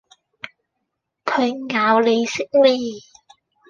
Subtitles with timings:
[1.25, 2.71] 佢咬你食咩